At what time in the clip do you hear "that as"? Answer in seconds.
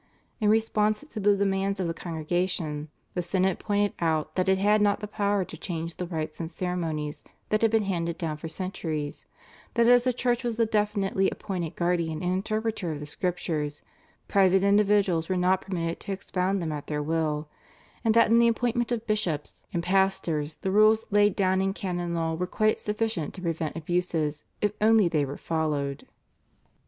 9.75-10.03